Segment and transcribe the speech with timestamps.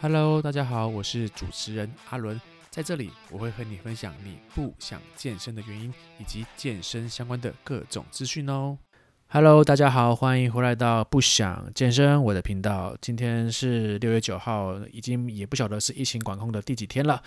[0.00, 8.78] Hello，大家好，我是主持人阿伦，在这里我会和你分享你不想健身的原因，以及健身相关的各种资讯哦。
[9.26, 12.96] Hello，大家好，欢迎回来到不想健身我的频道。
[13.00, 17.20] 今天是六月九号，已经也不晓得是疫情管控的第几天了。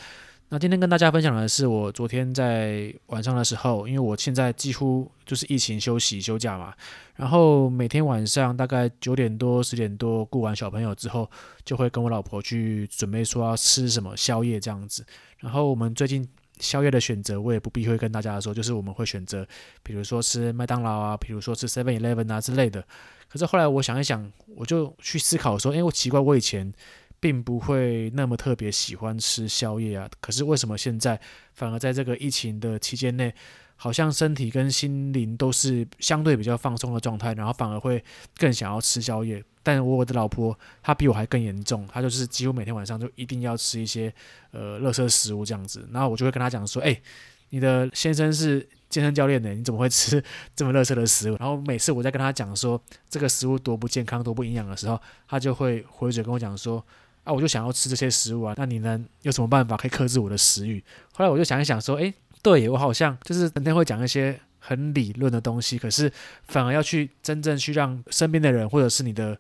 [0.54, 6.74] 那今天跟大家分享的是我昨天在晚上的时候，因为我现在几乎就是疫情休息休假嘛，
[7.16, 11.32] 然后每天晚上大概九点多十点多顾完小朋友之后，
[11.64, 15.06] 就会跟我老婆去准备说要吃什么宵夜这样子。
[15.38, 16.28] 然后我们最近
[16.60, 19.48] 宵夜的选择，我也不避讳跟大家说，就是我们会选择，
[19.82, 22.86] 比如说吃麦当劳啊，比如说吃 Seven Eleven 啊之类的。
[23.30, 26.74] 可是后来我想一想，我就去思考说，诶，我奇怪，我以前。
[27.22, 31.18] 并不会那么特别喜欢吃宵夜啊，可是为什么现在
[31.54, 33.34] 反而在这个疫情的期间内，
[33.76, 38.04] 好像身体跟心灵都是相对比较放松的状态，然后反而会
[38.38, 39.42] 更想要吃宵夜。
[39.62, 44.12] 但我的老婆她比我还更严重，她就是几乎每天晚上就一定要吃一些
[44.50, 47.00] 呃垃圾食物这样子，然后我就会跟她讲说，哎，
[47.50, 50.24] 你的先生是健身教练呢，你怎么会吃
[50.56, 51.38] 这么垃圾的食物？
[51.40, 56.84] 然后每次我在跟她讲说这个食物多不健康、多不营养的时候，她就会回嘴跟我讲说。
[57.24, 59.00] 啊，我就想要吃这些食物啊，那你呢？
[59.22, 60.84] 有什么办法可以克制我的食欲？
[61.14, 66.12] 后来我就想一想，说，诶，对我好像就是整天会讲一些很理论的东西，可是
[66.48, 69.38] 反而要去真正去让身边的人，或者是你的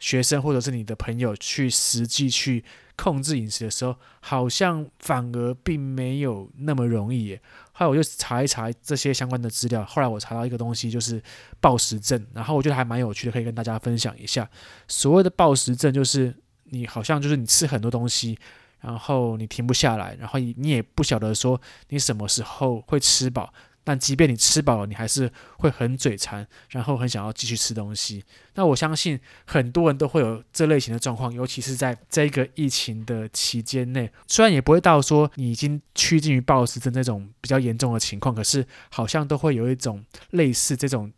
[0.00, 2.64] 学生，或者是你的朋友，去实际去
[2.96, 7.40] 控制饮食的时候，好像反而并没有那么容易耶。
[7.70, 11.22] 后来我就查一查这些相关的资料，后来我查到一个东西，就是
[11.60, 14.50] 暴食症，然后我觉得还蛮有趣的，可以跟大家分享一下。
[14.88, 16.34] 所谓的暴食症，就是。
[16.70, 18.38] 你好像就是你吃很多东西，
[18.80, 23.52] 然后你停不下来，然后你也不晓得说你什么时候会吃饱，
[23.84, 28.24] 但即便你吃饱了，你还是会很嘴馋，然后很想要继续吃东西。
[28.54, 41.12] 那我相信很多人都会有这类型的状况，尤其是在这个疫情的期间内，虽然也不会到说你已经趋近于暴食症那种比较严重的情况，可是好像都会有一种类似这种。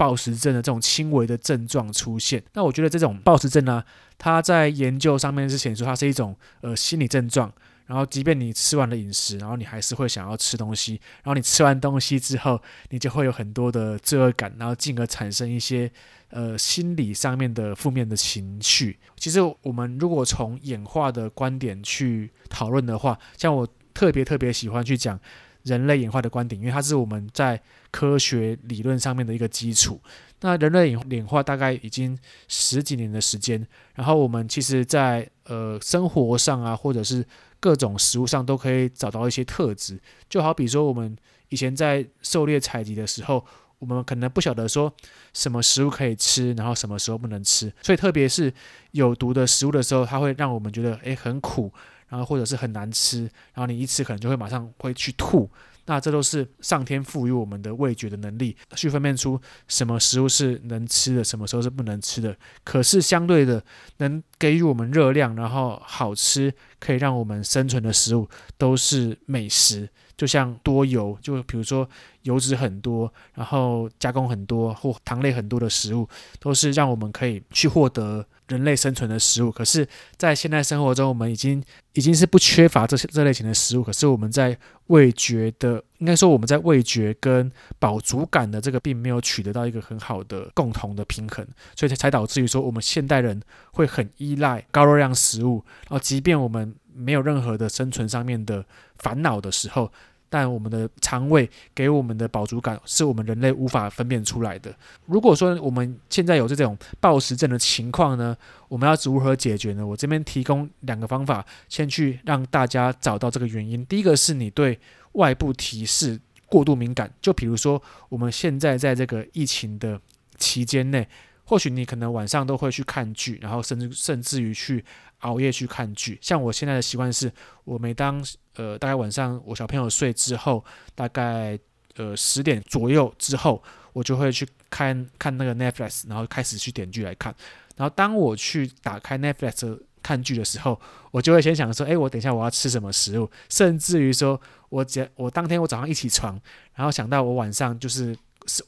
[0.00, 3.84] 暴食症的这种轻微的症状出现，那我觉得这种暴食症呢，
[4.16, 7.52] 它在研究上面是显示说它是一种呃心理症状，
[7.84, 15.92] 然后即便你吃完了饮食，然后你还是会想要吃东西，然后你吃完东西之后，你就会有很多的罪恶感，然后进而产生一些
[16.30, 18.98] 呃心理上面的负面的情绪。
[19.18, 25.20] 其实我们如果从演化的观点去讨论的话，像我特别特别喜欢去讲。
[25.64, 27.60] 人类演化的观点，因为它是我们在
[27.90, 30.00] 科学理论上面的一个基础。
[30.40, 37.24] 那人类演演化大概已经十几年的时间，然后我们其实在呃生活上啊，或者是
[37.60, 40.00] 各种食物上，都可以找到一些特质。
[40.30, 41.14] 就好比说，我们
[41.50, 43.44] 以前在狩猎采集的时候，
[43.78, 44.90] 我们可能不晓得说
[45.34, 47.70] 什么食物可以吃，然后什么时候不能吃。
[47.82, 48.50] 所以，特别是
[48.92, 51.70] 有毒的食物的时候，它会让我们觉得诶很苦。
[52.10, 53.22] 然后或者是很难吃，
[53.54, 55.50] 然后你一吃可能就会马上会去吐，
[55.86, 62.36] 那这都是上天赋予我们的味觉的能力，去分辨出什么食物是能吃的，什么时候是不能吃的。
[62.62, 63.64] 可是相对的，
[63.98, 68.28] 能给予我们热量，然后好吃，可以让我们生存的食物，
[68.58, 69.88] 都是美食。
[70.20, 71.88] 就像多油，就比如说
[72.24, 76.06] 油脂很多，然后加工很多或糖类很多的食物，
[76.38, 79.50] 都是让我们可以去获得人类生存的食物。
[79.50, 79.88] 可是，
[80.18, 81.64] 在现代生活中，我们已经
[81.94, 83.82] 已经是不缺乏这些这类型的食物。
[83.82, 84.54] 可是我们在
[84.88, 91.42] 味觉的，应该说我们在味觉跟饱足感的这个，并没有取得到一个很好的共同的平衡，
[91.74, 93.40] 所以才才导致于说，我们现代人
[93.72, 95.64] 会很依赖高热量食物。
[95.88, 98.64] 然后，即便我们没有任何的生存上面的
[98.98, 99.90] 烦恼的时候，
[100.28, 104.72] 但我们的肠胃给我们的饱足感是我们人类无法分辨出来的。
[105.06, 108.36] 如果说我们现在有这种暴食症的情况呢，
[108.68, 109.84] 我们要如何解决呢？
[109.84, 113.84] 我这边提供两个方法，先去让大家找到这个原因。
[113.86, 114.78] 第一个是你对
[115.12, 120.00] 外部提示过度敏感，就比如说我们现在在这个疫情的
[120.38, 121.08] 期间内，
[121.50, 124.84] 或许你可能晚上都会去看剧，然后甚至甚至于去
[125.22, 126.16] 熬夜去看剧。
[126.22, 127.28] 像我现在的习惯是，
[127.64, 128.24] 我每当
[128.54, 130.64] 呃，大概晚上我小朋友睡之后，
[130.94, 131.58] 大概
[131.96, 133.60] 呃十点左右之后，
[133.92, 137.34] 我就会去看看那个 Netflix，然后开始去点剧来看。
[137.74, 140.80] 然后当我去打开 Netflix 看剧的时候，
[141.10, 143.28] 我就会先想说，哎，我等一下我要吃什么食物？
[143.48, 146.40] 甚至于说我只我当天我早上一起床，
[146.76, 148.16] 然后想到我晚上就是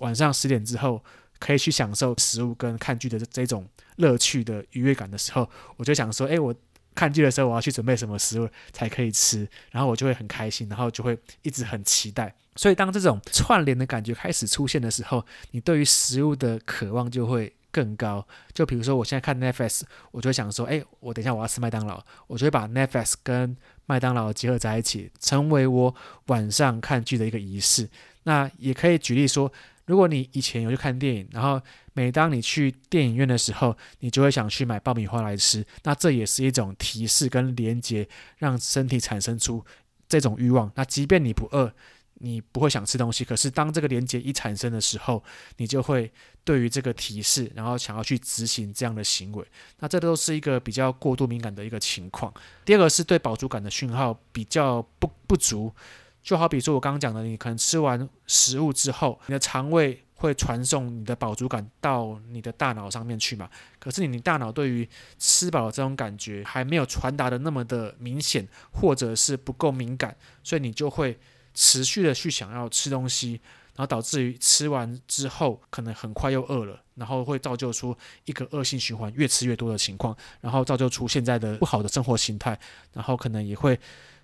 [0.00, 1.00] 晚上十点之后
[1.42, 3.66] 可以去享受食物跟看剧的这种
[3.96, 6.54] 乐趣的愉悦感的时候，我就想说，哎，我。
[6.94, 12.34] 看剧的时候，我要去准备什么食物才可以吃，然后我就会很开心，然后就会一直很期待。
[12.54, 18.22] 所以，当这种串联的感觉开始出现的时候，你对于食物的渴望就会更高。
[18.52, 23.56] 就比如说，我现在看 Netflix，我就会想说，哎，我等一下我要吃麦当劳，我就会把 Netflix 跟
[23.86, 25.94] 麦当劳结合在一起，成为我
[26.26, 27.88] 晚上看剧的一个仪式。
[28.24, 29.50] 那也可以举例说，
[29.86, 31.60] 如果你以前有去看电影，然后
[31.92, 38.08] 每当你去电影院的时候，你就会想去买爆米花来吃，那这也是一种提示跟连接，
[38.38, 39.64] 让身体产生出
[40.08, 40.70] 这种欲望。
[40.76, 41.72] 那即便你不饿，
[42.14, 45.22] 你不会想吃东西，可是当这个连接一产生的时候，
[45.56, 46.10] 你就会
[46.44, 49.44] 对于这个提示，然后想要去执行这样的行为。
[49.80, 52.32] 那这都是一个比较过度敏感的一个情况。
[52.64, 55.74] 第二个是对饱足感的讯号比较不不足。
[56.22, 63.50] 就好比说，我刚刚讲的，你可能吃完食物之后，你的肠胃会传送你的饱足感到你的大脑上面去嘛。
[63.80, 64.88] 可是你大脑对于
[65.18, 71.18] 吃饱的这种感觉还没有传达的那么的明显，或者是不够敏感，所以你就会
[71.54, 73.40] 持续的去想要吃东西，
[73.74, 77.96] 然后导致于吃完之后可能很快又饿了，然后会造就出
[78.26, 82.56] 一个恶性循环，越吃越多的情况，然后造就出现在的不好的生活形态，
[82.92, 83.76] 然后可能也会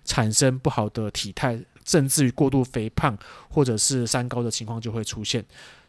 [0.05, 1.59] 产生不好的体态。
[1.89, 3.17] 甚至于过度肥胖
[3.49, 5.43] 或者是三高的情况就会出现，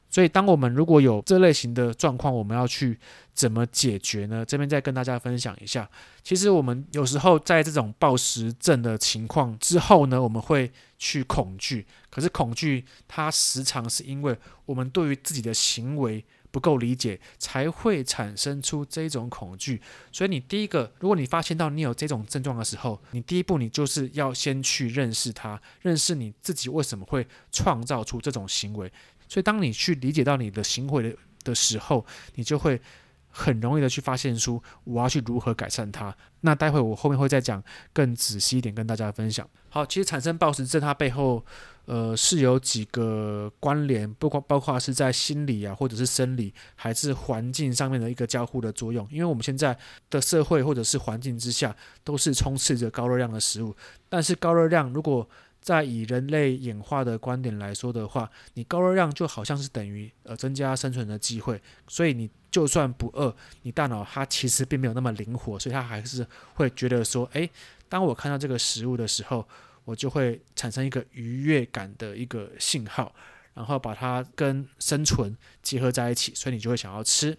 [0.08, 2.98] 所以当我们如果有这类型的状况，我们要去
[3.34, 4.42] 怎么解决呢？
[4.42, 5.86] 这边再跟大家分享一下。
[6.22, 16.24] 其实我们有时候在这种暴食症的情况之后呢，我们会去恐惧，可是恐惧它时常是因为我们对于自己的行为。
[16.50, 19.80] 不够理解，才会产生出这种恐惧。
[20.10, 28.92] 所以你第一个，如果你发现到你有这种症状的时候，你第一步你就是要先去认识它，认识你自己为什么会创造出这种行为。
[29.28, 32.04] 所以当你去理解到你的行为的的时候，
[32.34, 32.80] 你就会
[33.28, 36.16] 很容易的去发现出我要去如何改善它。
[36.40, 37.62] 那待会我后面会再讲
[37.92, 39.48] 更仔细一点跟大家分享。
[39.68, 41.44] 好，其实产生暴食症它背后。
[41.90, 49.04] 呃，是有几个关联，不括包括是在心理啊，或者是生理，还是环境上面的一个交互的作用。
[49.10, 49.76] 因为我们现在
[50.08, 53.74] 的社会或者是环境之下，都是充斥着高热量的食物。
[54.08, 55.28] 但是高热量，如果
[55.60, 61.60] 在以人类演化的观点来说的话，你高热量就好像是等于呃增加生存的机会。
[61.88, 67.50] 所以你就算不饿，你大脑它其实并没有那么灵活，所以它还是会觉得说，诶，
[67.88, 69.44] 当我看到这个食物的时候。
[69.90, 73.12] 我就会产生一个愉悦感的一个信号，
[73.54, 77.36] 然后把它跟生存结合在一起，所以你就会想要吃。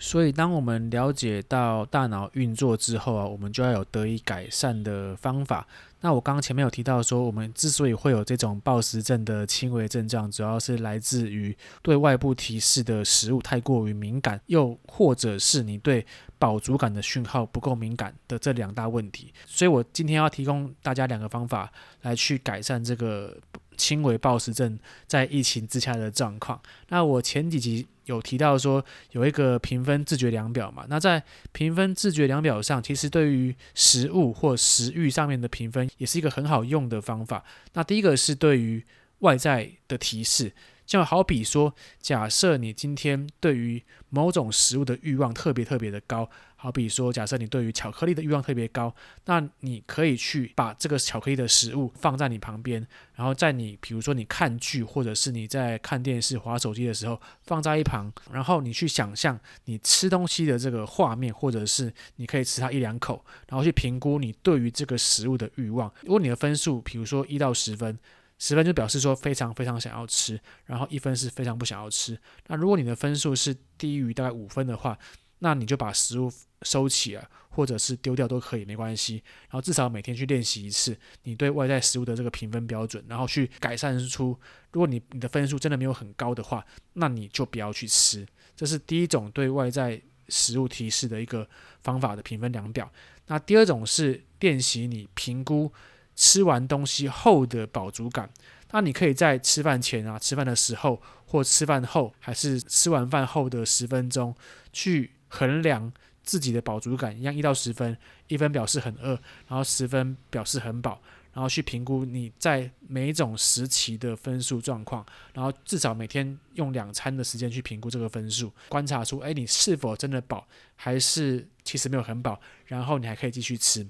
[0.00, 5.66] 所以当我们了解到大脑运作之后啊，我们就要有得以改善的方法。
[6.00, 16.06] 那我刚刚前面有提到说，我们之所以会有这种暴食症的轻微症状，主要是来自于对外部提示的食物太过于敏感，又或者是你对
[16.38, 19.30] 饱足感的讯号不够敏感的这两大问题。
[19.44, 21.70] 所以我今天要提供大家两个方法
[22.00, 23.36] 来去改善这个
[23.80, 26.60] 轻微暴食症在疫情之下的状况。
[26.88, 31.22] 那我前几集有提到说有一个评分自觉量表嘛，那在
[31.52, 35.80] 评分自觉量表上，其实对于食物或食欲上面的评分。
[35.96, 37.44] 也是一个很好用的方法。
[37.74, 38.84] 那第一个是对于
[39.20, 40.52] 外在的提示，
[40.86, 46.28] 就好比说，假设你今天对于某种食物的欲望特别特别的高，
[46.62, 65.90] 好比说，假设你对于巧克力的欲望特别高，那你可以去把这个巧克力的食物放在你旁边，然后在你比如说你看剧或者是你在看电视、滑手机的时候放在一旁，然后你去想象你吃东西的这个画面，或者是你可以吃它一两口，然后去评估你对于这个食物的欲望。
[66.02, 67.98] 如果你的分数，比如说一到十分。
[68.42, 72.18] 十分就表示说非常非常想要吃，然后一分是非常不想要吃。
[72.46, 74.98] 那如果你的分数是低于大概五分的话，
[75.40, 76.32] 那你就把食物
[76.62, 79.22] 收起来，或者是丢掉都可以，没关系。
[79.48, 84.38] 然后至少每天去练习一次你对外在食物的这个评分标准，然后去改善出。
[84.72, 88.26] 如果你你的分数真的没有很高的话，那你就不要去吃。
[88.56, 91.48] 这是第一种对外在食物提示的一个
[91.82, 92.90] 方法的评分量表。
[93.26, 95.72] 那第二种是练习你评估。
[96.16, 98.28] 吃完东西后的饱足感，
[98.72, 104.34] 那你可以在吃饭前啊、吃饭的时候，或吃饭后，还是吃完饭后的十分钟，
[104.70, 105.90] 去衡量
[106.22, 107.96] 自己的饱足感，一样一到十分，
[108.28, 109.18] 一分表示很饿，
[109.48, 111.00] 然后十分表示很饱，
[111.32, 120.46] 然后去评估你在每一种时期的分数状况，然后至少每天用两餐的时间去评估这个分数，观察出，哎，你是否真的饱，
[120.76, 123.86] 还是其实没有很饱，然后你还可以继续吃。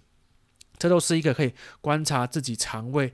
[0.78, 3.12] 这都是一个可以观察自己肠胃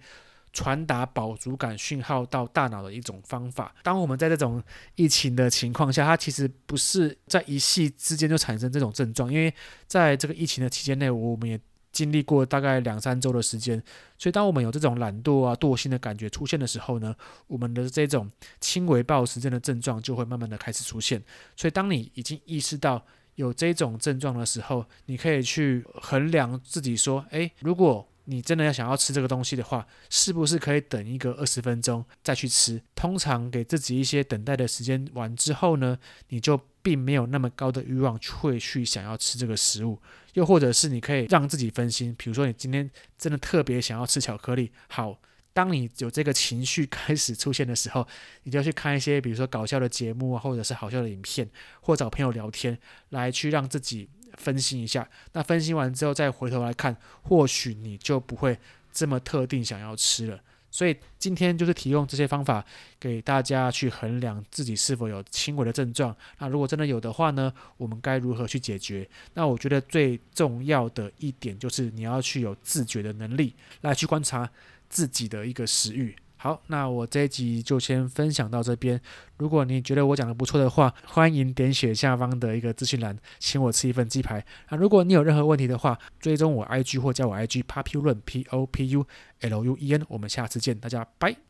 [0.57, 3.75] 传达饱足感讯号到大脑的一种方法。
[3.83, 4.63] 当我们在这种
[4.95, 9.53] 疫情的情况下，它其实不是在一夕之间就产生这种症状，因为
[9.87, 11.61] 在这个疫情的期间内，我们也
[11.93, 13.77] 经历过大概两三周的时间，
[14.17, 17.15] 所以当我们有这种懒惰啊、惰性的感觉出现的时候呢，
[17.49, 21.23] 我们的这种轻微暴食症的症状就会慢慢的开始出现。
[21.55, 32.83] 所以当你已经意识到有这种症状的时候，你可以去衡量自己说，诶，如果你真的要想要吃这个东西的话，是不是可以等一个二十分钟再去吃？
[32.95, 35.97] 通常给自己一些等待的时间完之后呢，
[36.28, 40.00] 你就并没有那么高的欲望会去想要吃这个食物。
[40.35, 45.18] 又或者是你可以让自己分心，比如说你今天真的特别想要吃巧克力，好，
[45.52, 48.06] 当你有这个情绪开始出现的时候，
[48.42, 51.49] 你就要去看一些比如说搞笑的节目啊，或者是好笑的影片，
[51.80, 52.78] 或找朋友聊天，
[53.11, 54.11] 来去让自己。
[54.37, 58.59] 分析一下，那分析完之后再回头来看，或许你就不会
[58.93, 60.40] 这么特定想要吃了。
[60.69, 62.62] 所以今天就是提供这些方法
[63.00, 66.14] 给大家去衡量自己是否有轻微的症状。
[66.38, 69.09] 那如果真的有的话呢，我们该如何去解决？
[69.33, 74.50] 那我觉得最重要的一点就是你要去有自觉的能力，来去观察
[74.90, 76.14] 自己的一个食欲。
[76.38, 79.00] 好，那我这一集就先分享到这边。
[79.38, 84.45] 如果你觉得我讲的不错的话，欢迎点选下方的一个资讯栏，请我吃一份鸡排。
[84.71, 89.07] 那如果你有任何问题的话，追踪我 IG 或加我 IG Populun P O P U
[89.40, 90.05] L U E N。
[90.09, 91.46] 我们下次见，大家拜。